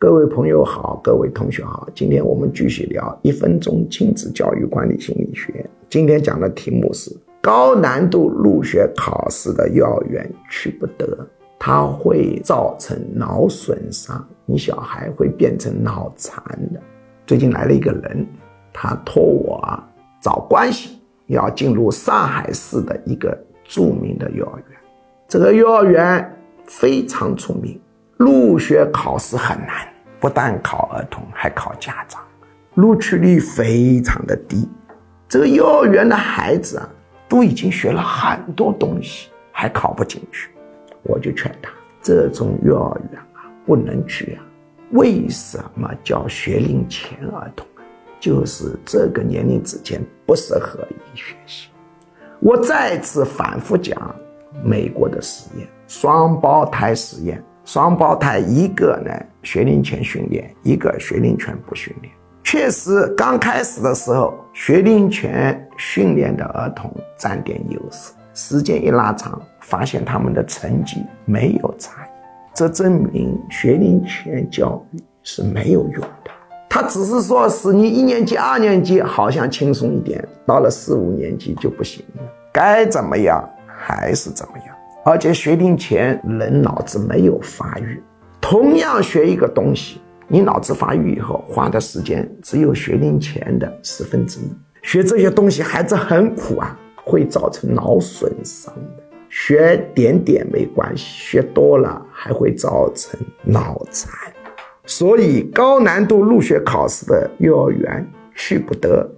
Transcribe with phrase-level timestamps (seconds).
[0.00, 5.68] 各位朋友好，各位同学好，今天我们继续聊一分钟亲子教育管理心理学。
[5.90, 7.10] 今天讲的题目是
[7.42, 11.26] 高难度入学考试的幼儿园去不得，
[11.58, 16.40] 它会造成脑损伤，你小孩会变成脑残
[16.72, 16.80] 的。
[17.26, 18.24] 最近来了一个人，
[18.72, 19.60] 他托我
[20.20, 24.78] 找关系，要进入上海市的一个著名的幼儿园。
[25.26, 26.32] 这个幼儿园
[26.66, 27.76] 非常出名。
[28.16, 29.86] 入学考试很难，
[30.20, 32.22] 不但考儿童，还考家长，
[32.74, 34.68] 录取率非常的低。
[35.28, 36.88] 这个幼儿园的孩子啊，
[37.28, 40.50] 都已经学了很多东西，还考不进去。
[41.02, 41.70] 我就劝他，
[42.02, 44.44] 这种幼儿园啊，不能去啊。
[44.90, 47.66] 为什么叫学龄前儿童？
[48.18, 51.68] 就是这个年龄之间不适合你学习。
[52.40, 54.12] 我再次反复讲
[54.64, 57.40] 美国的实验，双胞胎实验。
[57.68, 62.10] 双胞胎一个呢学龄前训练，一个学龄前不训练。
[62.42, 68.14] 确实，刚开始的时候，学龄前训练的儿童占点优势。
[68.32, 72.08] 时间一拉长，发现他们的成绩没有差异。
[72.54, 76.30] 这证明学龄前教育是没有用的。
[76.70, 84.74] 他只是说是你一年级、二年级好像轻松一点，到了四五年级就不行了，该怎么样还是怎么样。
[85.10, 87.98] 而且学龄前人脑子没有发育，
[88.42, 94.52] 同样学一个东西，你脑子发育以后花的时间只有学龄前的十分之一。
[94.82, 99.02] 学这些东西孩子很苦啊，会造成脑损伤的。
[99.30, 104.12] 学点点没关系，学多了还会造成脑残。
[104.84, 109.10] 所以高难度入学考试的幼儿园去不得。